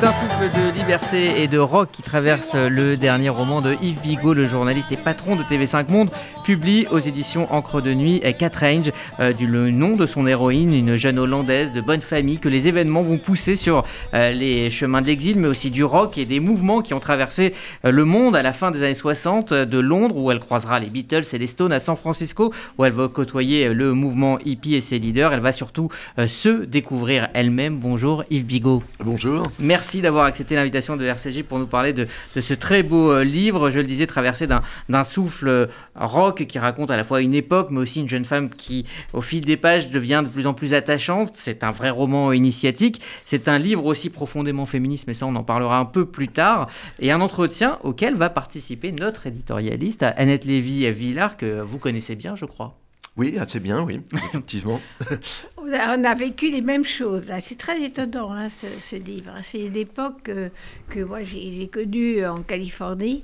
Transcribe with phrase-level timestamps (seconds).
[0.00, 0.59] C'est un souffle de
[0.90, 4.96] liberté et de rock qui traverse le dernier roman de Yves Bigot, le journaliste et
[4.96, 6.10] patron de TV5 Monde,
[6.42, 8.90] publie aux éditions Encre de Nuit Cat Range,
[9.20, 12.66] euh, du le nom de son héroïne, une jeune hollandaise de bonne famille que les
[12.66, 13.84] événements vont pousser sur
[14.14, 17.54] euh, les chemins de l'exil, mais aussi du rock et des mouvements qui ont traversé
[17.84, 20.88] euh, le monde à la fin des années 60, de Londres où elle croisera les
[20.88, 24.80] Beatles et les Stones, à San Francisco où elle va côtoyer le mouvement hippie et
[24.80, 25.32] ses leaders.
[25.32, 25.88] Elle va surtout
[26.26, 27.78] se découvrir elle-même.
[27.78, 28.82] Bonjour Yves Bigot.
[29.04, 29.44] Bonjour.
[29.60, 32.06] Merci d'avoir accepté l'invitation de RCJ pour nous parler de,
[32.40, 36.90] ce très beau euh, livre, je le disais, traversé d'un souffle euh, rock qui raconte
[36.90, 39.90] à la fois une époque, mais aussi une jeune femme qui, au fil des pages,
[39.90, 41.32] devient de plus en plus attachante.
[41.34, 43.00] C'est un vrai roman initiatique.
[43.24, 46.68] C'est un livre aussi profondément féministe, mais ça, on en parlera un peu plus tard.
[46.98, 52.46] Et un entretien auquel va participer notre éditorialiste, Annette Lévy-Villard, que vous connaissez bien, je
[52.46, 52.79] crois.
[53.20, 54.80] Oui, assez bien, oui, effectivement.
[55.58, 57.24] on, a, vécu les mêmes choses.
[57.42, 59.32] C'est très étonnant hein, ce, livre.
[59.42, 60.50] C'est l'époque que,
[60.88, 63.22] que moi j'ai connue en Californie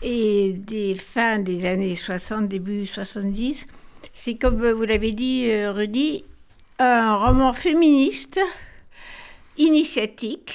[0.00, 3.66] et des fins des années 60, début 70.
[4.14, 6.24] C'est comme vous l'avez dit, euh, Rudy,
[6.78, 8.40] un roman féministe,
[9.58, 10.54] initiatique,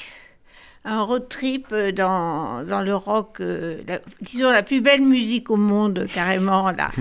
[0.86, 3.82] un road trip dans, dans le rock, euh,
[4.22, 6.92] disons la plus belle musique au monde, carrément, là,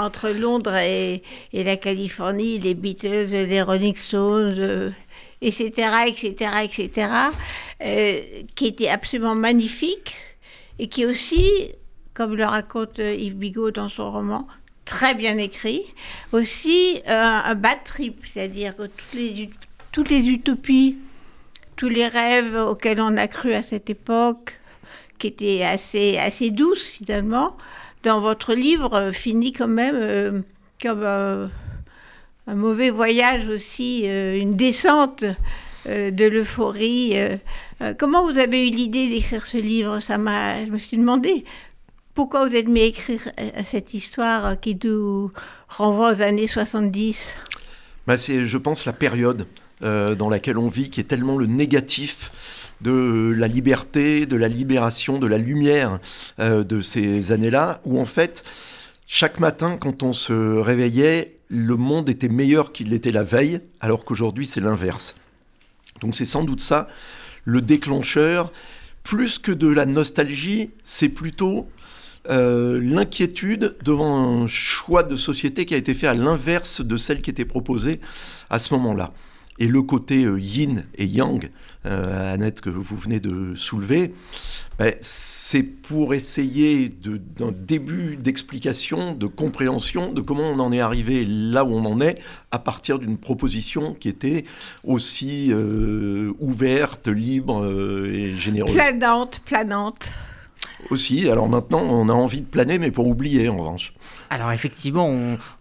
[0.00, 4.94] entre Londres et, et, la Californie, les Beatles, les Rolling Stones,
[5.42, 5.70] etc.,
[6.06, 7.08] etc., etc.,
[8.54, 10.16] qui était absolument magnifique
[10.78, 11.50] et qui aussi,
[12.14, 14.46] comme le raconte Yves Bigot dans son roman,
[14.84, 15.82] très bien écrit,
[16.32, 19.50] aussi euh, un bad trip, c'est-à-dire que toutes les,
[19.92, 20.96] toutes les utopies
[21.76, 24.58] tous les rêves auxquels on a cru à cette époque,
[25.18, 27.56] qui étaient assez, assez douces finalement,
[28.04, 30.40] dans votre livre euh, finit quand même euh,
[30.80, 31.48] comme euh,
[32.46, 35.24] un mauvais voyage aussi, une descente
[35.86, 37.14] de l'euphorie.
[37.98, 40.00] comment vous avez eu l'idée d'écrire ce livre?
[40.00, 41.44] Ça m'a, je me suis demandé
[42.12, 43.20] pourquoi vous êtes mis à écrire
[43.64, 45.32] cette histoire qui nous
[45.68, 47.34] renvoie aux années 70
[48.06, 49.46] bah C'est, je pense, la période.
[49.82, 52.30] Euh, dans laquelle on vit, qui est tellement le négatif
[52.80, 55.98] de la liberté, de la libération, de la lumière
[56.38, 58.44] euh, de ces années-là, où en fait,
[59.08, 64.04] chaque matin, quand on se réveillait, le monde était meilleur qu'il l'était la veille, alors
[64.04, 65.16] qu'aujourd'hui, c'est l'inverse.
[66.00, 66.88] Donc c'est sans doute ça,
[67.44, 68.52] le déclencheur.
[69.02, 71.68] Plus que de la nostalgie, c'est plutôt
[72.30, 77.20] euh, l'inquiétude devant un choix de société qui a été fait à l'inverse de celle
[77.22, 78.00] qui était proposée
[78.50, 79.12] à ce moment-là.
[79.58, 81.50] Et le côté euh, yin et yang,
[81.86, 84.12] euh, Annette, que vous venez de soulever,
[84.78, 91.24] ben, c'est pour essayer d'un début d'explication, de compréhension de comment on en est arrivé
[91.24, 92.20] là où on en est,
[92.50, 94.44] à partir d'une proposition qui était
[94.82, 97.64] aussi euh, ouverte, libre
[98.12, 98.74] et généreuse.
[98.74, 100.10] Planante, planante
[100.90, 101.28] aussi.
[101.28, 103.92] Alors maintenant, on a envie de planer, mais pour oublier en revanche.
[104.30, 105.08] Alors effectivement,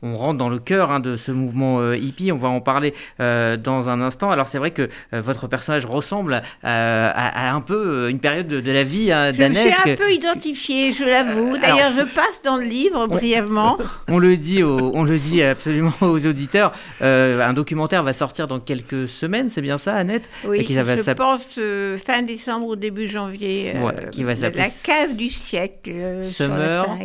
[0.02, 2.32] on, rentre dans le cœur hein, de ce mouvement euh, hippie.
[2.32, 4.32] On va en parler euh, dans un instant.
[4.32, 8.84] Alors c'est vrai que euh, votre personnage ressemble à, un peu une période de, la
[8.84, 9.76] vie hein, d'Annette.
[9.76, 11.58] Je suis un peu identifiée, je l'avoue.
[11.58, 13.78] D'ailleurs, je passe dans le livre brièvement.
[14.08, 16.74] On, le dit, on le dit absolument aux auditeurs.
[17.02, 20.30] un documentaire va sortir dans quelques semaines, c'est bien ça, Annette?
[20.46, 21.48] Oui, je pense
[22.04, 23.74] fin décembre ou début janvier.
[24.12, 26.24] qui va s'appeler La case du siècle.
[26.24, 26.86] Summer.
[26.86, 26.98] Sur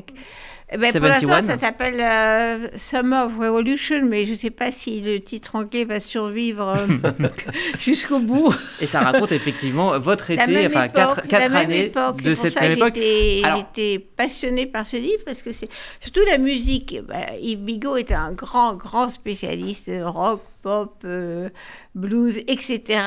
[0.71, 4.71] eh ben, pour l'instant, ça s'appelle euh, Summer of Revolution, mais je ne sais pas
[4.71, 7.27] si le titre anglais va survivre euh,
[7.81, 8.55] jusqu'au bout.
[8.79, 11.91] Et ça raconte effectivement votre été, enfin quatre, quatre années
[12.23, 12.97] de cette même époque.
[12.97, 15.71] J'étais passionné par ce livre parce que c'est
[16.01, 16.99] surtout la musique.
[17.09, 21.49] Bah, Yves Bigot est un grand, grand spécialiste rock, pop, euh,
[21.95, 23.01] blues, etc.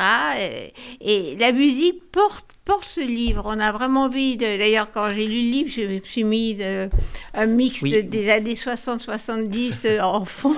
[1.01, 3.43] Et, la musique porte, porte ce livre.
[3.45, 4.57] On a vraiment envie de...
[4.57, 6.89] D'ailleurs, quand j'ai lu le livre, je me suis mis de,
[7.33, 10.55] un mix des années 60-70 euh, en fond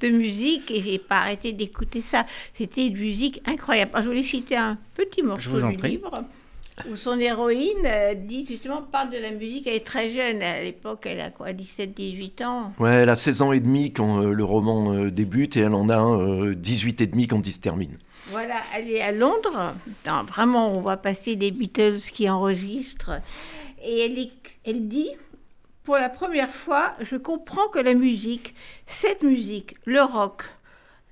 [0.00, 2.26] de musique et j'ai pas arrêté d'écouter ça.
[2.54, 3.92] C'était une musique incroyable.
[3.96, 6.24] je voulais citer un petit morceau du livre
[6.90, 9.66] où son héroïne euh, dit justement parle de la musique.
[9.66, 12.72] Elle est très jeune à l'époque, elle a quoi, 17-18 ans?
[12.78, 15.74] Ouais, elle a 16 ans et demi quand euh, le roman euh, débute et elle
[15.74, 17.96] en a 18 et demi quand il se termine.
[18.30, 19.74] Voilà, elle est à Londres.
[20.28, 23.20] vraiment, on voit passer des Beatles qui enregistrent
[23.84, 24.28] et elle,
[24.64, 25.10] elle dit
[25.84, 28.54] pour la première fois, je comprends que la musique,
[28.86, 30.44] cette musique, le rock,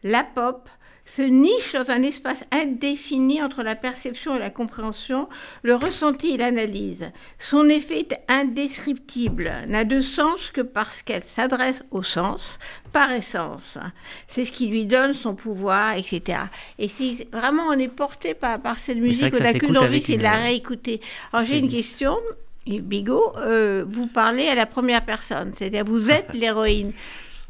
[0.02, 0.66] la pop,
[1.04, 5.28] se niche dans un espace indéfini entre la perception et la compréhension,
[5.62, 7.10] le ressenti et l'analyse.
[7.38, 12.58] Son effet est indescriptible, n'a de sens que parce qu'elle s'adresse au sens,
[12.92, 13.78] par essence.
[14.26, 16.38] C'est ce qui lui donne son pouvoir, etc.
[16.78, 20.16] Et si vraiment on est porté par, par cette musique, on n'a qu'une envie, c'est
[20.16, 21.00] de la réécouter.
[21.32, 22.16] Alors j'ai une question.
[22.64, 26.92] Bigot, euh, vous parlez à la première personne, c'est-à-dire vous êtes l'héroïne.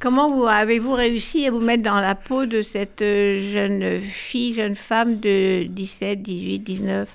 [0.02, 4.52] Comment vous, avez-vous réussi à vous mettre dans la peau de cette euh, jeune fille,
[4.52, 7.08] jeune femme de 17, 18, 19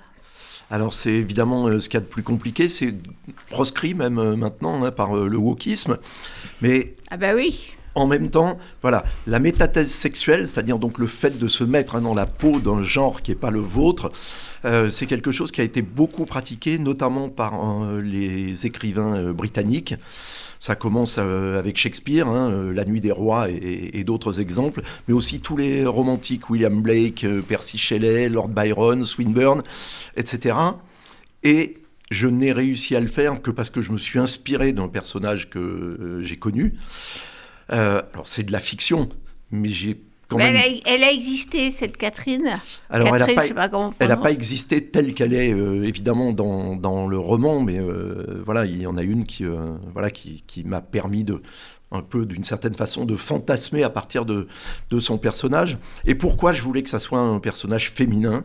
[0.69, 2.93] alors c'est évidemment euh, ce qu'il y a de plus compliqué, c'est
[3.49, 5.97] proscrit même euh, maintenant hein, par le wokisme.
[6.61, 7.71] Mais ah bah oui.
[7.95, 12.01] En même temps, voilà, la métathèse sexuelle, c'est-à-dire donc le fait de se mettre hein,
[12.01, 14.11] dans la peau d'un genre qui n'est pas le vôtre,
[14.91, 17.53] c'est quelque chose qui a été beaucoup pratiqué, notamment par
[18.01, 19.95] les écrivains britanniques.
[20.59, 25.13] Ça commence euh, avec Shakespeare, hein, euh, La Nuit des Rois et, d'autres exemples, mais
[25.13, 29.63] aussi tous les romantiques, William Blake, euh, Percy Shelley, Lord Byron, Swinburne,
[30.15, 30.55] etc.
[31.43, 31.77] Et
[32.09, 35.49] je n'ai réussi à le faire que parce que je me suis inspiré d'un personnage
[35.49, 36.75] que j'ai connu.
[37.67, 39.09] alors c'est de la fiction,
[39.51, 40.01] mais j'ai
[40.35, 42.59] elle, a, existé, cette Catherine.
[42.89, 47.79] Alors, elle n'a pas, existé telle qu'elle est, euh, évidemment, dans, dans, le roman, mais
[47.79, 51.41] euh, voilà, il y en a une qui, euh, voilà, qui, qui m'a permis de,
[51.91, 54.47] un peu d'une certaine façon, de fantasmer à partir de,
[54.89, 55.77] de, son personnage.
[56.05, 58.43] Et pourquoi je voulais que ça soit un personnage féminin?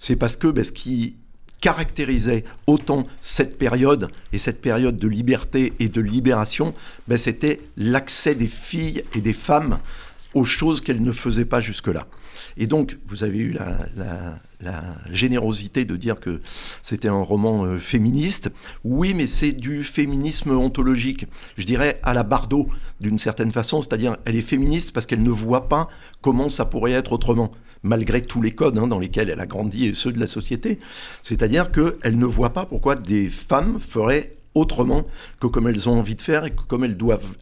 [0.00, 1.16] C'est parce que ben, ce qui
[1.60, 6.74] caractérisait autant cette période et cette période de liberté et de libération,
[7.06, 9.78] ben, c'était l'accès des filles et des femmes
[10.34, 12.06] aux choses qu'elle ne faisait pas jusque-là.
[12.56, 14.28] Et donc, vous avez eu la,
[15.10, 16.40] générosité de dire que
[16.82, 18.50] c'était un roman euh, féministe.
[18.84, 21.26] Oui, mais c'est du féminisme ontologique,
[21.56, 22.68] je dirais à la Bardot,
[23.00, 25.88] d'une certaine façon, c'est-à-dire elle est féministe parce qu'elle ne voit pas
[26.20, 27.50] comment ça pourrait être autrement,
[27.82, 30.78] malgré tous les codes hein, dans lesquels elle a grandi et ceux de la société.
[31.22, 35.06] C'est-à-dire qu'elle ne voit pas pourquoi des femmes feraient autrement
[35.40, 37.36] que comme elles ont envie de faire et que comme elles doivent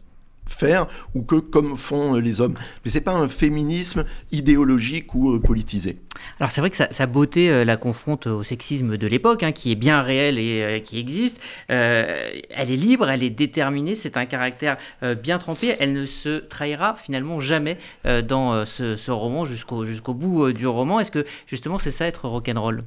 [0.47, 2.55] faire ou que comme font euh, les hommes.
[2.83, 5.97] Mais c'est pas un féminisme idéologique ou euh, politisé.
[6.39, 9.71] Alors c'est vrai que sa, beauté euh, la confronte au sexisme de l'époque, hein, qui
[9.71, 11.39] est bien réel et qui existe.
[11.67, 14.77] elle est libre, elle est déterminée, c'est un caractère
[15.23, 15.75] bien trempé.
[15.79, 20.99] Elle ne se trahira finalement jamais dans ce, ce, roman jusqu'au jusqu'au bout du roman.
[20.99, 22.83] Est-ce que justement c'est ça être rock'n'roll?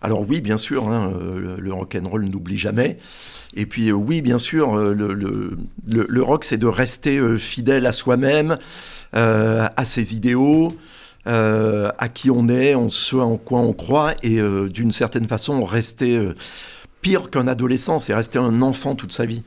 [0.00, 2.98] Alors oui, bien sûr, hein, le, le rock'n'roll n'oublie jamais.
[3.54, 7.92] Et puis euh, oui, bien sûr, euh, le, rock, c'est de rester euh, fidèle à
[7.92, 8.58] soi-même,
[9.12, 10.76] à ses idéaux,
[11.24, 16.20] à qui on est, en ce en quoi on croit, et d'une certaine façon, rester
[17.00, 19.42] pire qu'un adolescent, c'est rester un enfant toute sa vie.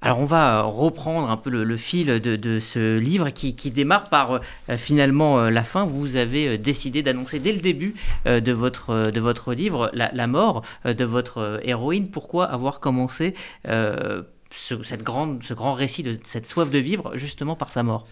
[0.00, 4.76] Alors on va reprendre un peu le, fil de, ce livre qui, démarre par euh,
[4.76, 5.84] finalement euh, la fin.
[5.84, 10.62] Vous avez euh, décidé d'annoncer dès le début de, votre, de votre livre la, mort
[10.84, 12.10] de votre héroïne.
[12.10, 13.34] Pourquoi avoir commencé
[13.64, 14.24] ce,
[14.82, 18.06] cette grande, ce grand récit de cette soif de vivre justement par sa mort?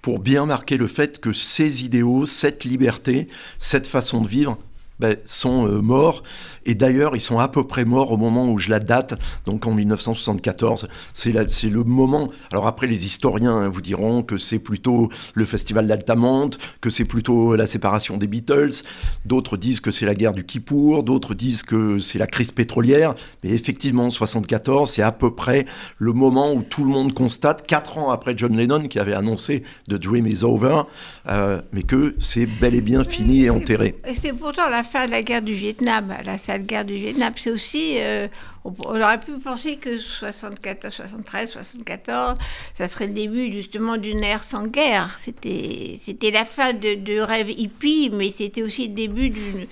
[0.00, 3.28] Pour bien marquer le fait que ces idéaux, cette liberté,
[3.58, 4.58] cette façon de vivre
[5.00, 6.22] ben, sont morts
[6.64, 9.14] et d'ailleurs, ils sont à peu près morts au moment où je la date,
[9.46, 10.88] donc en 1974.
[11.12, 12.28] C'est le moment.
[12.50, 16.50] Alors après, les historiens hein, vous diront que c'est plutôt le festival d'Altamont,
[16.80, 18.82] que c'est plutôt la séparation des Beatles.
[19.24, 23.14] D'autres disent que c'est la guerre du Kippour, d'autres disent que c'est la crise pétrolière.
[23.42, 25.66] Mais effectivement, 74, c'est à peu près
[25.98, 29.62] le moment où tout le monde constate, quatre ans après John Lennon qui avait annoncé
[29.88, 30.82] The Dream is Over,
[31.28, 33.96] euh, mais que c'est bel et bien fini et enterré.
[34.06, 36.14] Et c'est pourtant la fin de la guerre du Vietnam.
[36.52, 37.32] La guerre du Vietnam.
[37.36, 38.28] C'est aussi, euh,
[38.64, 42.38] on, aurait pu penser que 74, 73, 74,
[42.78, 45.18] ça serait le début justement d'une ère sans guerre.
[45.20, 49.66] C'était, la fin de, de rêve hippie, mais c'était aussi le début d'une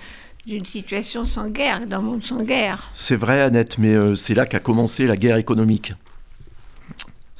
[0.47, 2.89] d'une situation sans guerre, d'un monde sans guerre.
[2.93, 5.93] C'est vrai, Annette, mais euh, c'est là qu'a commencé la guerre économique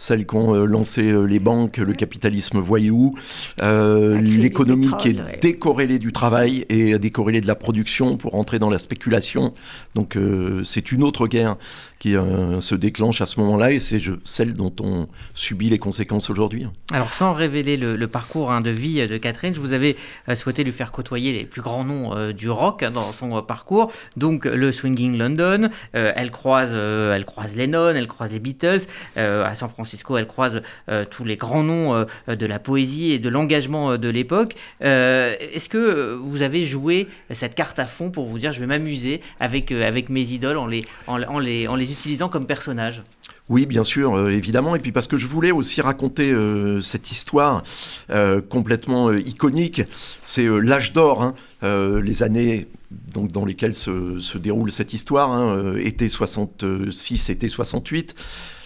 [0.01, 3.13] celles qu'ont euh, lancé euh, les banques, le capitalisme voyou,
[3.61, 8.71] euh, l'économie qui est décorrélée du travail et décorrélée de la production pour entrer dans
[8.71, 9.53] la spéculation.
[9.93, 10.17] Donc
[10.63, 11.55] c'est une autre guerre
[12.01, 12.15] qui
[12.59, 16.65] se déclenche à ce moment-là et c'est celle dont on subit les conséquences aujourd'hui.
[16.91, 19.95] Alors sans révéler le, parcours hein, de vie de Catherine, je vous avais
[20.35, 23.91] souhaité lui faire côtoyer les plus grands noms du rock hein, dans son parcours.
[24.17, 28.81] Donc le Swinging London, elle croise, elle croise Lennon, elle croise les Beatles
[29.15, 33.19] à San Francisco elle croise euh, tous les grands noms euh, de la poésie et
[33.19, 34.55] de l'engagement euh, de l'époque.
[34.81, 39.21] Est-ce que vous avez joué cette carte à fond pour vous dire je vais m'amuser
[39.39, 43.03] avec, avec mes idoles en les, en, en les les utilisant comme personnages
[43.51, 44.77] oui, bien sûr, euh, évidemment.
[44.77, 47.63] Et puis parce que je voulais aussi raconter euh, cette histoire
[48.09, 49.81] euh, complètement iconique.
[50.23, 52.67] C'est l'âge d'or, hein, les années
[53.13, 58.15] donc, dans lesquelles se, déroule cette histoire, hein, été 66, été 68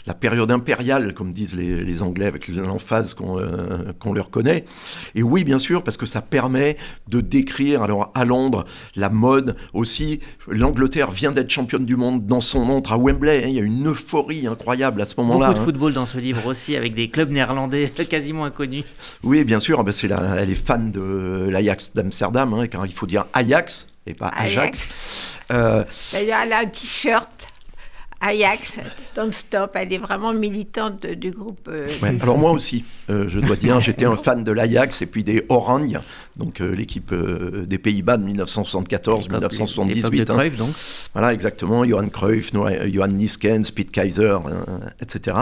[0.08, 4.66] la période impériale, comme disent les, Anglais, avec l'emphase euh, qu'on leur connaît.
[5.16, 9.56] Et oui, bien sûr, parce que ça permet de décrire, alors à Londres, la mode
[9.74, 10.20] aussi.
[10.48, 13.44] L'Angleterre vient d'être championne du monde dans son montre à Wembley.
[13.44, 13.48] Hein.
[13.48, 15.48] il y a une euphorie incroyable à ce moment-là.
[15.48, 15.66] Beaucoup de hein.
[15.66, 18.86] football dans ce livre aussi, avec des clubs néerlandais quasiment inconnus.
[19.24, 20.06] Oui, bien sûr, ben c'est
[20.38, 25.36] elle est fan de l'Ajax d'Amsterdam, hein, car il faut dire Ajax et pas Ajax.
[25.52, 27.30] Euh, D'ailleurs, elle a un t-shirt
[28.22, 28.80] Ajax,
[29.16, 31.68] Don't Stop, elle est vraiment militante du groupe.
[31.68, 31.88] Euh,
[32.22, 35.46] alors moi aussi, euh, je dois dire, j'étais un fan de l'Ajax et puis des
[35.50, 36.00] Oranje,
[36.36, 40.02] donc euh, l'équipe des Pays-Bas de 1974-1978.
[40.02, 40.36] de hein.
[40.36, 40.70] Cruyff, donc.
[41.14, 44.38] Voilà, exactement, Johan Cruyff, Johan Niskens, Pete Kaiser,
[45.02, 45.38] etc.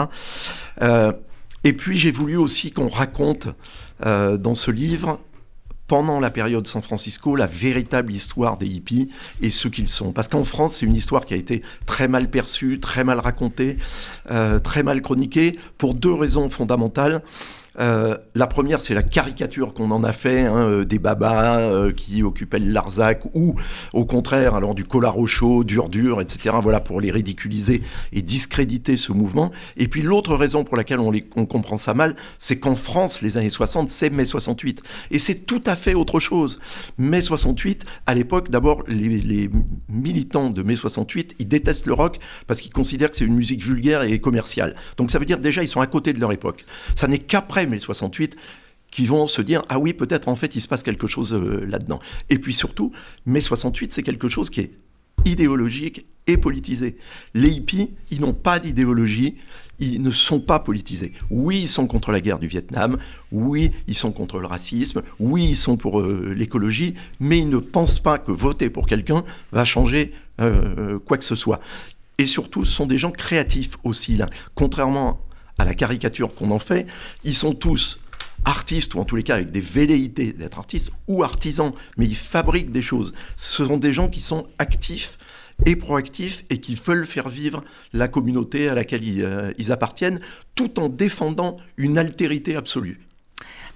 [1.62, 3.48] et puis j'ai voulu aussi qu'on raconte
[4.00, 5.20] dans ce livre
[5.86, 9.10] pendant la période San Francisco la véritable histoire des hippies
[9.40, 10.12] et ce qu'ils sont.
[10.12, 13.76] Parce qu'en France, c'est une histoire qui a été très mal perçue, très mal racontée,
[14.30, 17.22] euh, très mal chroniquée, pour deux raisons fondamentales.
[17.80, 21.92] Euh, la première, c'est la caricature qu'on en a fait, hein, euh, des babas euh,
[21.92, 23.56] qui occupaient le Larzac, ou
[23.92, 26.56] au contraire, alors du collar au chaud, dur dur, etc.
[26.62, 29.50] Voilà, pour les ridiculiser et discréditer ce mouvement.
[29.76, 33.22] Et puis l'autre raison pour laquelle on, les, on comprend ça mal, c'est qu'en France,
[33.22, 34.82] les années 60, c'est mai 68.
[35.10, 36.60] Et c'est tout à fait autre chose.
[36.98, 39.50] Mai 68, à l'époque, d'abord, les, les
[39.88, 43.62] militants de mai 68, ils détestent le rock parce qu'ils considèrent que c'est une musique
[43.62, 44.76] vulgaire et commerciale.
[44.96, 46.64] Donc ça veut dire déjà, ils sont à côté de leur époque.
[46.94, 48.36] Ça n'est qu'après mai 68
[48.90, 51.64] qui vont se dire ah oui peut-être en fait il se passe quelque chose euh,
[51.66, 51.98] là-dedans.
[52.30, 52.92] Et puis surtout
[53.26, 54.70] mai 68 c'est quelque chose qui est
[55.24, 56.96] idéologique et politisé.
[57.34, 59.34] Les hippies ils n'ont pas d'idéologie,
[59.80, 61.12] ils ne sont pas politisés.
[61.30, 62.98] Oui ils sont contre la guerre du Vietnam,
[63.32, 67.58] oui ils sont contre le racisme, oui ils sont pour euh, l'écologie, mais ils ne
[67.58, 71.60] pensent pas que voter pour quelqu'un va changer euh, quoi que ce soit.
[72.18, 74.30] Et surtout, ce sont des gens créatifs aussi, là.
[74.54, 75.20] Contrairement
[75.58, 76.86] à la caricature qu'on en fait,
[77.24, 78.00] ils sont tous
[78.44, 82.16] artistes, ou en tous les cas avec des velléités d'être artistes, ou artisans, mais ils
[82.16, 83.14] fabriquent des choses.
[83.36, 85.18] Ce sont des gens qui sont actifs
[85.66, 90.20] et proactifs et qui veulent faire vivre la communauté à laquelle ils, euh, appartiennent,
[90.54, 93.00] tout en défendant une altérité absolue.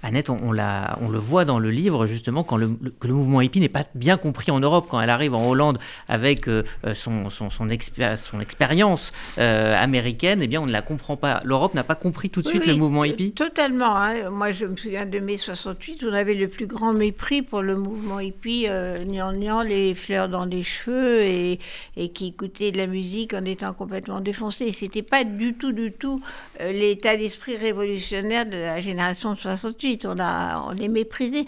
[0.01, 3.67] Annette, on, le voit dans le livre justement quand le, que le mouvement hippie n'est
[3.67, 4.87] pas bien compris en Europe.
[4.89, 5.77] Quand elle arrive en Hollande
[6.07, 11.17] avec euh, euh, son, son, son, expérience euh, américaine, eh bien on ne la comprend
[11.17, 11.41] pas.
[11.43, 13.31] L'Europe n'a pas compris tout de suite le mouvement hippie?
[13.33, 13.97] Totalement.
[13.97, 14.29] Hein.
[14.29, 17.75] Moi je me souviens de mai 68, on avait le plus grand mépris pour le
[17.75, 18.67] mouvement hippie,
[19.05, 21.59] niant les fleurs dans les cheveux et,
[21.97, 24.71] et, qui écoutait de la musique en étant complètement défoncé.
[24.71, 26.19] C'était pas du tout, du tout
[26.61, 31.45] l'état d'esprit révolutionnaire de la génération de 68 on, a, on est méprisé.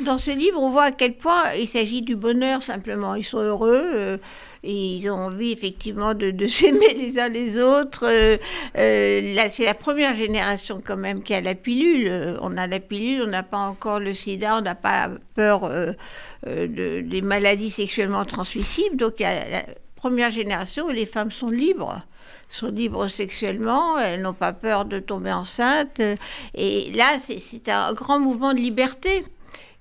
[0.00, 3.14] dans ce livre, on voit à quel point il s'agit du bonheur simplement.
[3.14, 3.84] Ils sont heureux.
[3.94, 4.16] Euh,
[4.66, 8.06] et ils ont envie effectivement de, s'aimer les uns les autres.
[8.06, 8.38] Euh,
[8.78, 12.38] euh, là, c'est la première génération quand même qui a la pilule.
[12.40, 15.70] On a la pilule, on n'a pas encore le sida, on n'a pas peur
[16.46, 18.96] des maladies sexuellement transmissibles.
[18.96, 19.64] Donc, il y a la
[19.96, 22.02] première génération où les femmes sont libres
[22.48, 26.00] sont libres sexuellement, elles n'ont pas peur de tomber enceinte.
[26.54, 29.24] Et là, c'est un grand mouvement de liberté.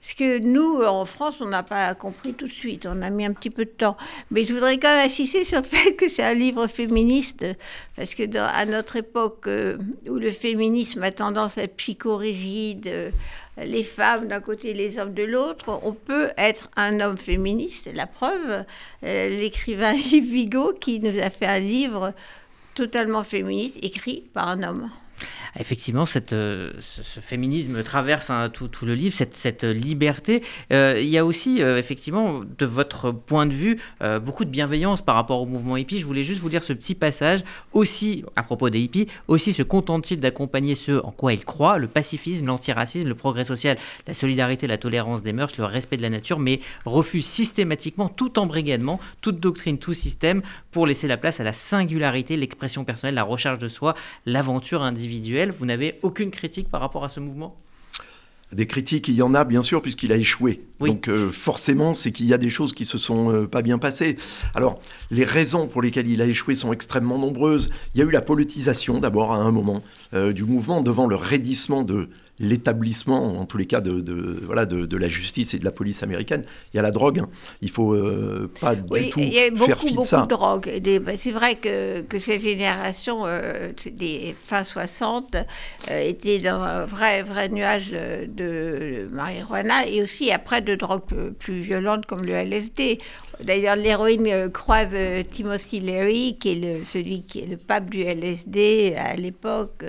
[0.03, 2.85] Ce que nous, en France, on n'a pas compris tout de suite.
[2.85, 3.95] On a mis un petit peu de temps.
[4.31, 7.45] Mais je voudrais quand même insister sur le fait que c'est un livre féministe.
[7.95, 9.77] Parce que à notre époque, euh,
[10.09, 13.11] où le féminisme a tendance à être psychorigide, euh,
[13.63, 17.89] les femmes d'un côté et les hommes de l'autre, on peut être un homme féministe.
[17.93, 18.65] La preuve,
[19.05, 22.13] euh, l'écrivain Yves Vigo, qui nous a fait un livre
[22.73, 24.89] totalement féministe, écrit par un homme.
[25.59, 30.41] Effectivement, euh, ce, féminisme traverse tout, tout, le livre, cette, liberté.
[30.71, 33.79] Euh, il y a aussi, euh, effectivement, de votre point de vue,
[34.23, 35.99] beaucoup de bienveillance par rapport au mouvement hippie.
[35.99, 37.41] Je voulais juste vous lire ce petit passage,
[37.71, 41.87] aussi à propos des hippies, aussi se contentent-ils d'accompagner ceux en quoi ils croient, le
[41.87, 43.77] pacifisme, l'antiracisme, le progrès social,
[44.07, 48.39] la solidarité, la tolérance des mœurs, le respect de la nature, mais refusent systématiquement tout
[48.39, 50.41] embrigadement, toute doctrine, tout système,
[50.71, 55.02] pour laisser la place à la singularité, l'expression personnelle, la recherche de soi, l'aventure individuelle
[55.57, 57.57] vous n'avez aucune critique par rapport à ce mouvement?
[58.53, 60.61] Des critiques, il y en a bien sûr puisqu'il a échoué.
[60.79, 63.79] Donc euh, forcément, c'est qu'il y a des choses qui se sont euh, pas bien
[63.79, 64.15] passées.
[64.53, 64.79] Alors
[65.09, 67.71] les raisons pour lesquelles il a échoué sont extrêmement nombreuses.
[67.95, 69.81] Il y a eu la politisation d'abord à un moment
[70.13, 72.09] euh, du mouvement devant le raidissement de
[72.39, 76.43] l'établissement, en tous les cas, de, voilà, de, la justice et de la police américaine.
[76.73, 77.19] Il y a la drogue.
[77.19, 77.29] Hein.
[77.61, 80.21] Il faut euh, pas du tout il y a beaucoup, faire fi beaucoup de ça.
[80.21, 80.81] de drogue.
[81.03, 86.85] Ben, c'est vrai que, que cette génération euh, des fin 60 euh, était dans un
[86.85, 91.03] vrai, vrai nuage de marijuana et aussi après de drogues
[91.39, 92.97] plus violentes comme le LSD.
[93.43, 94.93] D'ailleurs, l'héroïne croise
[95.31, 99.83] Timothy Leary, qui est le, celui qui est le pape du LSD à l'époque.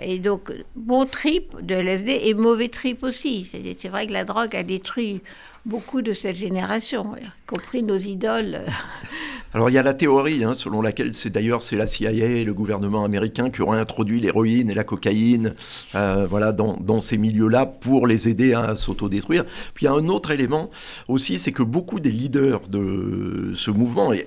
[0.00, 3.50] Et donc, bon trip de LSD et mauvais trip aussi.
[3.78, 5.20] C'est vrai que la drogue a détruit
[5.66, 8.60] beaucoup de cette génération, y compris nos idoles.
[9.54, 12.44] Alors il y a la théorie hein, selon laquelle c'est d'ailleurs c'est la CIA et
[12.44, 15.54] le gouvernement américain qui auraient introduit l'héroïne et la cocaïne
[15.94, 19.44] euh, voilà, dans, ces milieux-là pour les aider à s'autodétruire.
[19.74, 20.70] Puis il y a un autre élément
[21.06, 24.26] aussi, c'est que beaucoup des leaders de ce mouvement, et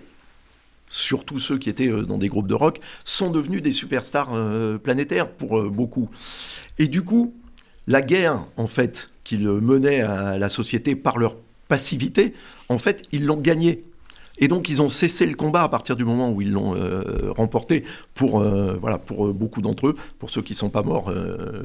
[0.87, 4.77] surtout ceux qui étaient euh, dans des groupes de rock, sont devenus des superstars euh,
[4.77, 6.09] planétaires pour euh, beaucoup.
[6.79, 7.33] Et du coup,
[7.87, 11.35] la guerre, en fait, qu'ils menaient à la société par leur
[11.67, 12.33] passivité,
[12.69, 13.83] en fait, ils l'ont gagnée.
[14.39, 16.75] Et donc, ils ont cessé le combat à partir du moment où ils l'ont
[17.35, 18.43] remporté pour,
[18.79, 21.11] voilà, pour beaucoup d'entre eux, pour ceux qui ne sont pas morts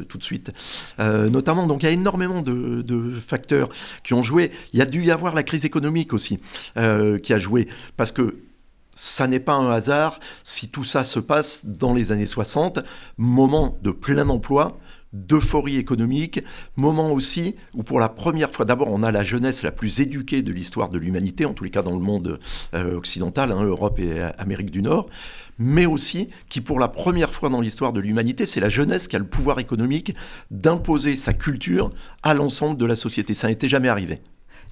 [0.09, 0.53] tout de suite.
[0.99, 3.69] notamment, donc, il y a énormément de, de, facteurs
[4.03, 4.53] qui ont joué.
[4.73, 6.39] Il y a dû y avoir la crise économique aussi
[6.75, 7.69] qui a joué.
[7.99, 8.37] Parce que
[8.95, 12.81] ça n'est pas un hasard si tout ça se passe dans les années 60,
[13.17, 14.79] moment de plein emploi,
[15.13, 16.43] d'euphorie économique,
[16.77, 20.43] moment aussi où pour la première fois, d'abord on a la jeunesse la plus éduquée
[20.43, 22.39] de l'histoire de l'humanité, en tous les cas dans le monde
[22.75, 25.09] euh, occidental, hein, Europe et Amérique du Nord,
[25.59, 29.17] mais aussi qui pour la première fois dans l'histoire de l'humanité, c'est la jeunesse qui
[29.17, 30.15] a le pouvoir économique
[30.51, 31.91] d'imposer sa culture
[32.23, 33.35] à l'ensemble de la société.
[33.35, 34.19] Ça n'était jamais arrivé.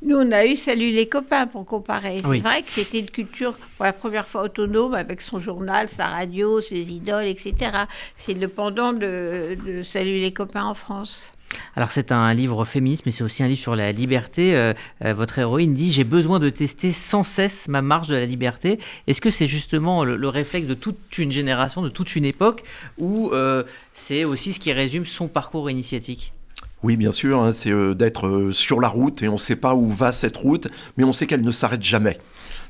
[0.02, 2.22] Nous, on a eu Salut les copains pour comparer.
[2.24, 6.06] C'est vrai que c'était une culture pour la première fois autonome avec son journal, sa
[6.06, 7.72] radio, ses idoles, etc.
[8.18, 11.32] C'est le pendant de, Salut les copains en France.
[11.76, 14.56] Alors c'est un livre féministe, mais c'est aussi un livre sur la liberté.
[14.56, 14.72] Euh,
[15.04, 18.78] euh, votre héroïne dit j'ai besoin de tester sans cesse ma marge de la liberté.
[19.06, 22.62] Est-ce que c'est justement le, réflexe de toute une génération, de toute une époque,
[22.98, 26.32] ou euh, c'est aussi ce qui résume son parcours initiatique?
[26.82, 29.56] Oui, bien sûr, hein, c'est euh, d'être euh, sur la route et on ne sait
[29.56, 32.18] pas où va cette route, mais on sait qu'elle ne s'arrête jamais.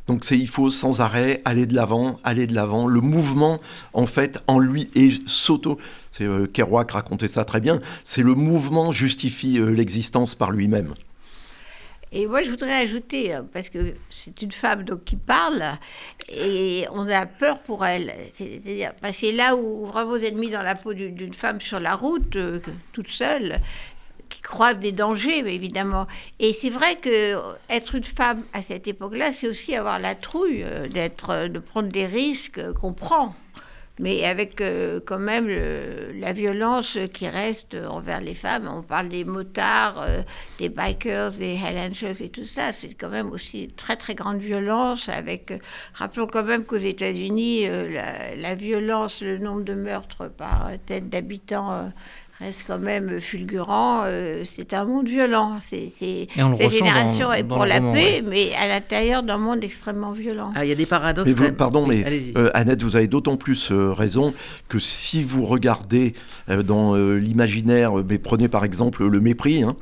[0.09, 2.89] Donc c'est il faut sans arrêt aller de l'avant, aller de l'avant.
[2.89, 3.61] Le mouvement,
[3.93, 5.79] en fait, en lui et s'auto.
[6.11, 7.81] C'est euh, Kerouac racontait ça très bien.
[8.03, 10.95] C'est le mouvement justifie l'existence par lui-même.
[12.13, 15.63] Et moi, je voudrais ajouter, parce que c'est une femme donc, qui parle,
[16.29, 18.13] et on a peur pour elle.
[18.33, 21.95] C'est-à-dire, que là où vraiment vous êtes mis dans la peau d'une femme sur la
[21.95, 22.37] route,
[22.93, 23.61] toute seule,
[24.31, 26.07] qui croisent des dangers, évidemment.
[26.39, 27.37] Et c'est vrai que
[27.69, 31.59] être une femme à cette époque-là, c'est aussi avoir la trouille euh, d'être, euh, de
[31.59, 33.35] prendre des risques qu'on prend
[34.03, 35.47] mais avec euh, quand même
[36.19, 38.67] la violence qui reste envers les femmes.
[38.67, 40.07] On parle des motards,
[40.59, 42.73] des bikers, des Hell et tout ça.
[42.73, 45.11] C'est quand même aussi très très grande violence.
[45.11, 45.53] Avec,
[45.93, 47.67] rappelons quand même qu'aux États-Unis,
[48.39, 51.93] la, violence, le nombre de meurtres par tête d'habitants
[52.41, 54.03] reste quand même fulgurant.
[54.05, 55.59] Euh, c'est un monde violent.
[55.69, 60.53] C'est, cette génération est pour la paix, mais à l'intérieur d'un monde extrêmement violent.
[60.55, 61.33] Ah, il y a des paradoxes.
[61.57, 64.35] pardon, mais euh, Annette, vous avez d'autant plus euh, raison
[64.69, 66.15] que si vous regardez
[66.49, 69.63] dans l'imaginaire, mais prenez par exemple le mépris.
[69.63, 69.77] Hein,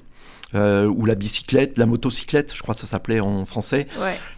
[0.54, 3.86] ou la bicyclette, la motocyclette, je crois que ça s'appelait en français.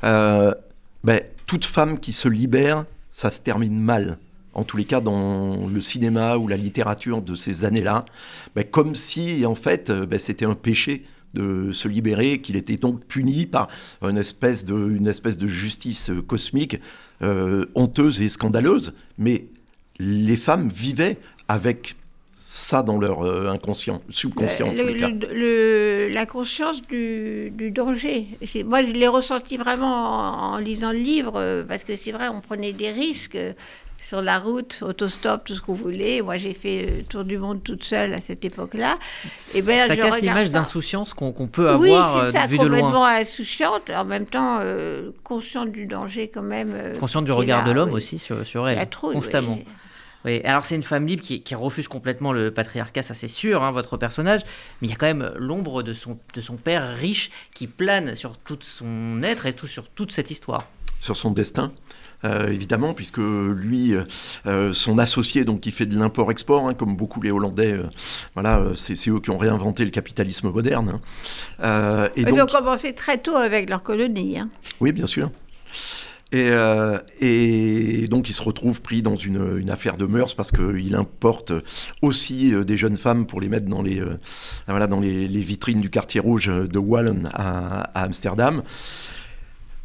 [0.03, 4.19] Ben, toute femme qui se libère, ça se termine mal
[4.55, 8.05] en tous les cas dans le cinéma ou la littérature de ces années-là,
[8.55, 13.05] ben, comme si en fait ben, c'était un péché de se libérer, qu'il était donc
[13.05, 13.69] puni par
[14.03, 16.81] une espèce de, une espèce de justice cosmique
[17.23, 18.95] euh, honteuse et scandaleuse.
[19.19, 19.47] Mais
[19.99, 21.97] les femmes vivaient avec
[22.37, 24.73] ça dans leur euh, inconscient, subconscient.
[24.73, 28.27] la conscience du, danger.
[28.65, 32.41] Moi, je l'ai ressenti vraiment en, lisant le livre, euh, parce que c'est vrai, on
[32.41, 33.39] prenait des risques
[34.03, 36.23] sur la route, autostop, tout ce que vous voulez.
[36.23, 38.99] Moi, j'ai fait le tour du monde toute seule à cette époque-là.
[39.55, 43.91] Et ben, ça casse l'image d'insouciance qu'on peut avoir oui, c'est euh, ça, complètement insouciante,
[43.91, 46.73] en même temps euh, consciente du danger quand même.
[46.75, 49.59] Euh, consciente du regard de l'homme aussi sur, sur elle, constamment.
[50.27, 50.43] Oui.
[50.45, 53.97] alors c'est une femme libre qui, refuse complètement le patriarcat, ça c'est sûr, hein, votre
[53.97, 54.43] personnage,
[54.81, 58.15] mais il y a quand même l'ombre de son, de son père riche qui plane
[58.15, 60.67] sur tout son être et tout, sur toute cette histoire.
[61.01, 64.05] Sur son destin euh, évidemment, puisque lui, euh,
[64.47, 67.77] euh, son associé, donc qui fait de l'import-export, hein, comme beaucoup les Hollandais,
[68.35, 71.01] voilà, c'est eux qui ont réinventé le capitalisme moderne.
[71.63, 72.09] Hein.
[72.17, 74.39] et Ils ont commencé très tôt avec leur colonie.
[74.39, 74.49] Hein.
[74.81, 75.31] Oui, bien sûr.
[76.33, 80.53] Et, euh, et, donc il se retrouve pris dans une, une affaire de mœurs parce
[80.53, 81.53] qu'il importe
[82.03, 84.17] aussi euh, des jeunes femmes pour les mettre dans les, euh,
[84.69, 88.63] voilà, dans les, les, vitrines du quartier rouge de Wallen à, à Amsterdam.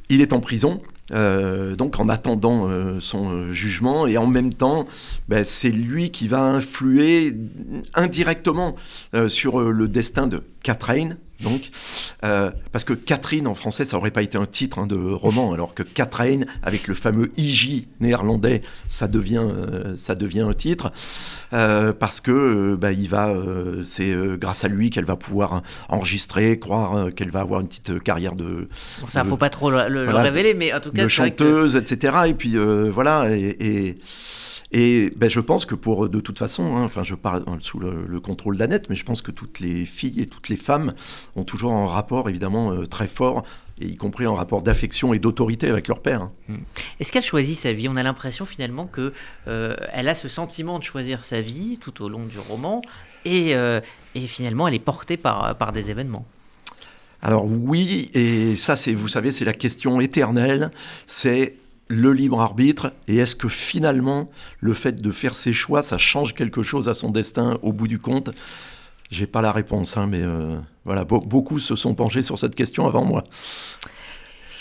[0.10, 0.82] Il est en prison.
[1.12, 4.88] Euh, donc en attendant euh, son euh, jugement et en même temps
[5.28, 7.36] ben, c'est lui qui va influer
[7.94, 8.76] indirectement
[9.28, 11.70] sur le destin de Catherine donc,
[12.24, 15.52] euh, parce que Catherine en français, ça aurait pas été un titre hein, de roman,
[15.52, 20.94] alors que Catherine, avec le fameux IJ néerlandais, ça devient, euh, ça devient un titre,
[21.54, 23.34] euh, parce que bah, il va,
[23.84, 28.36] c'est grâce à lui qu'elle va pouvoir enregistrer, croire qu'elle va avoir une petite carrière
[28.36, 28.70] de.
[29.02, 32.16] Bon, ça, faut pas trop le, révéler, mais en tout cas, de chanteuse, etc.
[32.28, 32.56] Et puis
[32.92, 33.98] voilà, et, et
[34.72, 38.20] et ben, je pense que pour, de toute façon, hein, enfin, je parle sous le,
[38.20, 40.94] contrôle d'Annette, mais je pense que toutes les filles et toutes les femmes
[41.36, 43.44] ont toujours un rapport évidemment euh, très fort
[43.80, 46.24] et y compris un rapport d'affection et d'autorité avec leur père.
[46.24, 46.32] Hein.
[46.48, 46.58] Hmm.
[47.00, 47.88] Est-ce qu'elle choisit sa vie?
[47.90, 49.14] On a l'impression finalement que
[49.48, 52.82] euh, elle a ce sentiment de choisir sa vie tout au long du roman,
[53.26, 53.82] et, euh,
[54.16, 56.26] et finalement elle est portée par, par des événements.
[57.22, 60.72] Alors oui, et ça c'est, vous savez, c'est la question éternelle.
[61.08, 61.56] C'est
[61.88, 66.34] le libre arbitre et est-ce que finalement le fait de faire ses choix ça change
[66.34, 68.32] quelque chose à son destin au bout du compte?
[69.12, 72.88] J'ai pas la réponse hein, mais euh, voilà beaucoup se sont penchés sur cette question
[72.88, 73.24] avant moi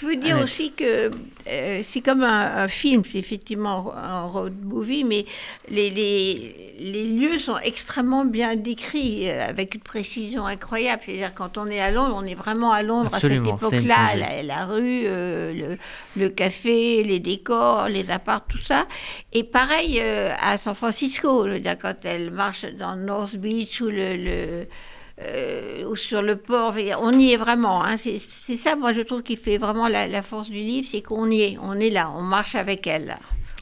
[0.00, 1.10] je veux dire aussi que
[1.46, 5.26] euh, c'est comme un, film, c'est effectivement un road movie, mais
[5.68, 11.02] les, les, les, lieux sont extrêmement bien décrits, euh, avec une précision incroyable.
[11.04, 14.42] C'est-à-dire quand on est à Londres, on est vraiment à Londres à cette époque-là, la,
[14.42, 15.78] la, rue, euh, le,
[16.20, 18.86] le, café, les décors, les apparts, tout ça.
[19.32, 21.46] Et pareil à San Francisco,
[21.80, 24.66] quand elle marche dans North Beach ou le
[25.20, 26.74] euh, ou sur le port.
[27.00, 27.84] On y est vraiment.
[27.84, 27.96] Hein.
[27.96, 31.30] C'est ça, moi, je trouve, qui fait vraiment la, la force du livre, c'est qu'on
[31.30, 31.58] y est.
[31.60, 33.16] On est là, on marche avec elle.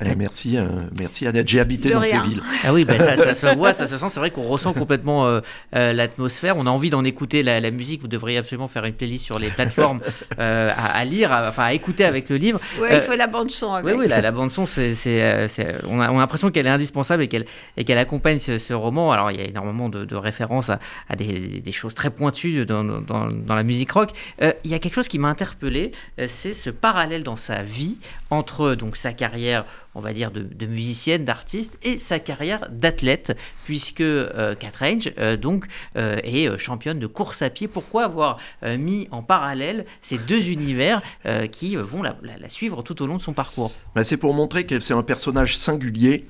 [0.04, 0.66] Eh, merci, euh,
[0.98, 1.48] merci Annette.
[1.48, 2.42] J'ai habité dans ces villes.
[2.64, 4.06] Ah oui, bah, ça, se voit, ça se sent.
[4.08, 5.40] C'est vrai qu'on ressent complètement euh,
[5.74, 6.56] euh, l'atmosphère.
[6.56, 8.00] On a envie d'en écouter la, musique.
[8.02, 10.00] Vous devriez absolument faire une playlist sur les plateformes
[10.38, 12.60] à, lire, à, enfin à écouter avec le livre.
[12.80, 13.80] Oui, il faut la bande son.
[13.82, 14.94] Oui, oui, la, bande son, c'est,
[15.86, 19.12] on a, l'impression qu'elle est indispensable et qu'elle, et qu'elle accompagne ce, roman.
[19.12, 20.78] Alors il y a énormément de, références à,
[21.16, 24.10] des, choses très pointues dans, dans, dans la musique rock.
[24.40, 25.92] il y a quelque chose qui m'a interpellé,
[26.28, 27.98] c'est ce parallèle dans sa vie
[28.30, 34.00] entre donc sa carrière on va dire, de, musicienne, d'artiste, et sa carrière d'athlète, puisque
[34.00, 34.54] euh,
[35.18, 37.68] euh donc, euh, est euh, championne de course à pied.
[37.68, 41.02] Pourquoi avoir mis en parallèle ces deux univers
[41.50, 42.14] qui vont la,
[42.48, 43.72] suivre tout au long de son parcours?
[43.94, 46.26] Bah, C'est pour montrer que c'est un personnage singulier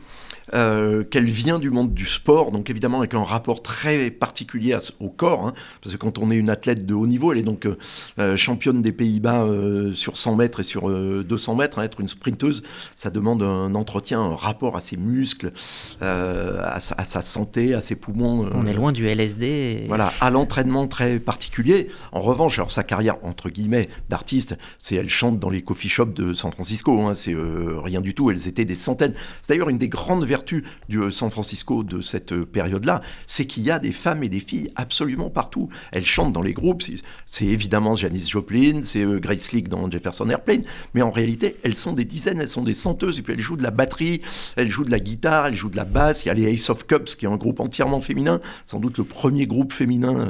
[0.55, 5.09] euh, qu'elle vient du monde du sport, donc évidemment avec un rapport très particulier au
[5.09, 7.65] corps, hein, parce que quand on est une athlète de haut niveau, elle est donc
[7.65, 7.79] euh,
[8.19, 9.47] euh, championne des Pays-Bas
[9.95, 12.63] sur 100 mètres et sur 200 mètres, hein, être une sprinteuse,
[12.97, 15.53] ça demande un entretien, un rapport à ses muscles,
[16.01, 18.49] à sa, santé, à ses poumons.
[18.53, 19.85] on est loin du LSD.
[19.89, 21.89] Voilà, à l'entraînement très particulier.
[22.13, 26.13] En revanche, alors sa carrière entre guillemets d'artiste, c'est elle chante dans les coffee shops
[26.15, 29.15] de San Francisco, hein, c'est rien du tout, elles étaient des centaines.
[29.41, 33.47] C'est d'ailleurs une des grandes vertu du euh, San Francisco de cette euh, période-là, c'est
[33.47, 35.69] qu'il y a des femmes et des filles absolument partout.
[35.93, 36.83] Elles chantent dans les groupes.
[37.27, 41.77] C'est évidemment Janis Joplin, c'est euh, Grace Leak dans Jefferson Airplane, mais en réalité, elles
[41.77, 44.21] sont des dizaines, elles sont des centeuses, et puis elles jouent de la batterie,
[44.57, 46.25] elles jouent de la guitare, elles jouent de la basse.
[46.25, 48.99] Il y a les Ace of Cups, qui est un groupe entièrement féminin, sans doute
[48.99, 50.27] le premier groupe féminin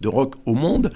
[0.00, 0.92] de rock au monde.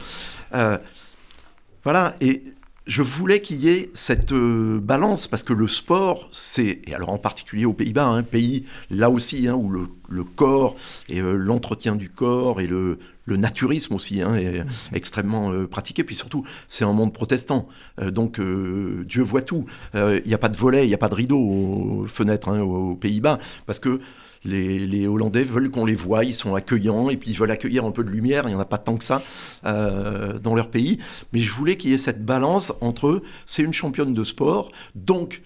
[1.84, 2.44] voilà, et
[2.88, 7.10] je voulais qu'il y ait cette euh, balance parce que le sport, c'est, et alors
[7.10, 10.74] en particulier aux Pays-Bas, un pays là aussi hein, où le, corps
[11.10, 16.02] et euh, l'entretien du corps et le, naturisme aussi hein, est extrêmement euh, pratiqué.
[16.02, 17.68] Puis surtout, c'est un monde protestant.
[18.00, 19.66] donc Dieu voit tout.
[19.92, 22.60] Il n'y a pas de volet, il n'y a pas de rideau aux fenêtres hein,
[22.60, 24.00] aux Pays-Bas parce que
[24.44, 27.90] les, Hollandais veulent qu'on les voie, ils sont accueillants, et puis ils veulent accueillir un
[27.90, 29.22] peu de lumière, il n'y en a pas tant que ça
[29.64, 30.98] euh, dans leur pays.
[31.32, 35.42] Mais je voulais qu'il y ait cette balance entre, c'est une championne de sport, donc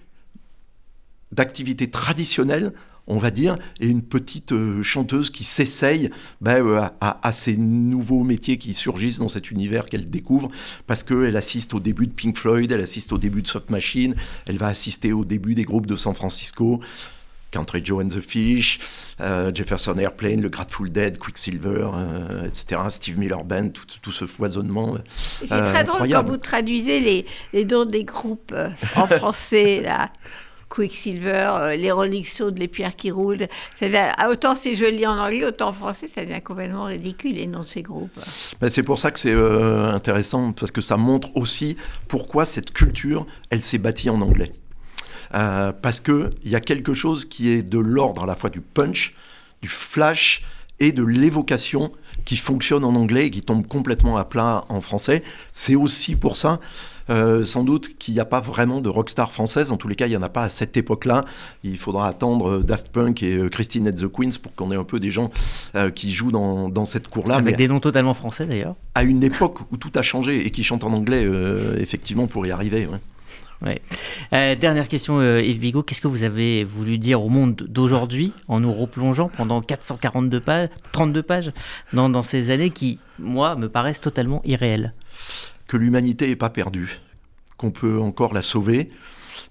[1.31, 2.73] d'activité traditionnelle,
[3.07, 8.23] on va dire, et une petite euh, chanteuse qui s'essaye ben, euh, à, ces nouveaux
[8.23, 10.49] métiers qui surgissent dans cet univers qu'elle découvre,
[10.87, 14.15] parce qu'elle assiste au début de Pink Floyd, elle assiste au début de Soft Machine,
[14.45, 16.79] elle va assister au début des groupes de San Francisco.
[17.53, 18.79] Country Joe and the Fish,
[19.21, 24.97] euh, Jefferson Airplane, le Grateful Dead, Quicksilver, euh, etc., Steve Miller Band, tout, ce foisonnement.
[25.39, 30.09] C'est très drôle quand vous traduisez les, les noms des groupes euh, en français, là.
[30.69, 33.45] Quicksilver, les Rolling Stones, les pierres qui roulent.
[33.93, 37.59] Ah, autant c'est joli en anglais, autant en français, ça devient complètement ridicule les noms
[37.59, 38.19] de ces groupes.
[38.59, 43.27] Ben, c'est pour ça que c'est intéressant, parce que ça montre aussi pourquoi cette culture,
[43.51, 44.51] elle s'est bâtie en anglais.
[45.33, 49.15] Parce qu'il y a quelque chose qui est de l'ordre à la fois du punch,
[49.61, 50.43] du flash
[50.79, 51.91] et de l'évocation
[52.25, 55.23] qui fonctionne en anglais et qui tombe complètement à plat en français.
[55.51, 56.59] C'est aussi pour ça,
[57.09, 59.71] euh, sans doute, qu'il n'y a pas vraiment de rockstar française.
[59.71, 61.25] En tous les cas, il n'y en a pas à cette époque-là.
[61.63, 64.75] Il faudra attendre euh, Daft Punk et euh, Christine and the Queens pour qu'on ait
[64.75, 65.31] un peu des gens
[65.95, 67.35] qui jouent dans, dans cette cour-là.
[67.35, 68.75] Avec des noms totalement français d'ailleurs.
[68.95, 71.27] À une époque où tout a changé et qui chantent en anglais,
[71.77, 72.87] effectivement, pour y arriver.
[74.33, 75.83] Euh, dernière question, euh, Yves Bigot.
[75.83, 80.69] Qu'est-ce que vous avez voulu dire au monde d'aujourd'hui en nous replongeant pendant 442 pages,
[80.91, 81.51] 32 pages
[81.93, 84.93] dans, dans ces années qui, moi, me paraissent totalement irréelles?
[85.67, 86.99] Que l'humanité n'est pas perdue,
[87.57, 88.89] qu'on peut encore la sauver,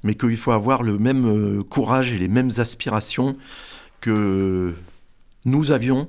[0.02, 3.34] mais qu'il faut avoir le même euh, courage et les mêmes aspirations
[4.00, 4.74] que
[5.44, 6.08] nous avions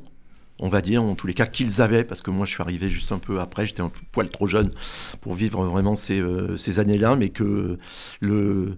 [0.64, 2.88] on va dire, en tous les cas, qu'ils avaient, parce que moi je suis arrivé
[2.88, 4.72] juste un peu après, j'étais un poil trop jeune
[5.20, 7.78] pour vivre vraiment ces, euh, années-là, mais que
[8.22, 8.78] le,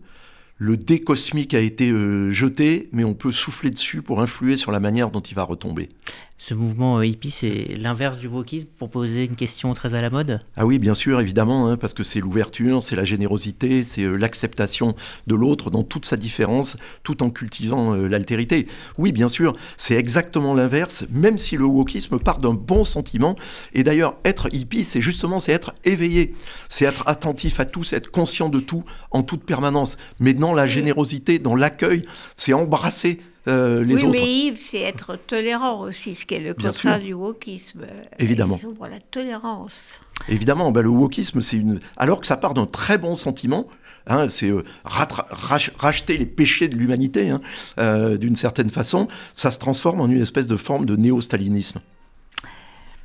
[0.57, 4.71] le dé cosmique a été euh, jeté, mais on peut souffler dessus pour influer sur
[4.71, 5.89] la manière dont il va retomber.
[6.37, 10.09] Ce mouvement euh, hippie, c'est l'inverse du wokisme pour poser une question très à la
[10.09, 10.41] mode?
[10.57, 14.17] Ah oui, bien sûr, évidemment, hein, parce que c'est l'ouverture, c'est la générosité, c'est euh,
[14.17, 14.95] l'acceptation
[15.27, 18.67] de l'autre dans toute sa différence, tout en cultivant l'altérité.
[18.97, 23.37] Oui, bien sûr, c'est exactement l'inverse, même si le wokisme part d'un bon sentiment.
[23.73, 26.35] Et d'ailleurs, être hippie, c'est justement c'est être éveillé,
[26.67, 29.97] c'est être attentif à tout, c'est être conscient de tout en toute permanence.
[30.19, 34.11] Mais dans la générosité, dans l'accueil, c'est embrasser euh, les oui, autres.
[34.11, 37.85] mais Yves, c'est être tolérant aussi, ce qui est le contraire du wokisme.
[38.19, 38.59] Évidemment.
[38.61, 39.99] Ils la tolérance.
[40.27, 41.79] Évidemment, ben, le wokisme, c'est une.
[41.97, 43.67] Alors que ça part d'un très bon sentiment,
[44.07, 47.41] Hein, c'est euh, racheter les péchés de l'humanité, hein,
[47.79, 51.79] euh, d'une certaine façon, ça se transforme en une espèce de forme de néo-stalinisme.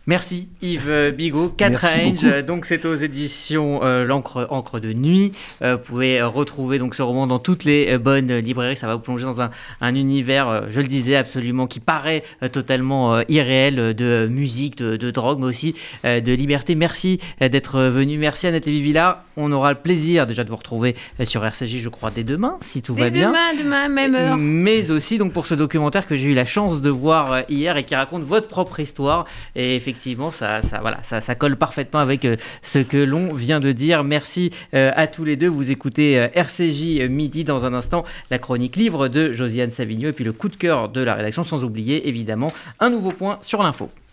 [0.06, 5.32] Merci Yves Bigot, 4 Range, donc c'est aux éditions euh, L'encre encre de nuit.
[5.60, 8.76] Euh, vous pouvez retrouver donc ce roman dans toutes les euh, bonnes librairies.
[8.76, 9.50] Ça va vous plonger dans un,
[9.82, 15.46] un univers, je le disais absolument, qui paraît totalement irréel de musique, de, drogue, mais
[15.46, 16.74] aussi de liberté.
[16.74, 18.16] Merci d'être venu.
[18.16, 19.24] Merci Annette Lévy-Villa.
[19.36, 22.82] On aura le plaisir déjà de vous retrouver sur RCJ, je crois, dès demain, si
[22.82, 23.28] tout va bien.
[23.28, 24.36] Demain, demain, même heure.
[24.38, 27.84] Mais aussi donc pour ce documentaire que j'ai eu la chance de voir hier et
[27.84, 29.26] qui raconte votre propre histoire.
[29.54, 29.89] Et effectivement,
[30.32, 34.04] ça, ça, voilà, ça, ça colle parfaitement avec euh, ce que l'on vient de dire.
[34.04, 35.48] Merci euh, à tous les deux.
[35.48, 40.12] Vous écoutez euh, RCJ Midi dans un instant, la chronique livre de Josiane Savigno et
[40.12, 42.48] puis le coup de cœur de la rédaction, sans oublier évidemment
[42.78, 43.90] un nouveau point sur l'info.